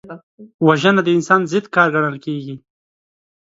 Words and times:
وژنه 0.67 1.01
د 1.03 1.07
انسان 1.17 1.41
ضد 1.51 1.65
کار 1.75 1.87
ګڼل 1.95 2.17
کېږي 2.25 2.55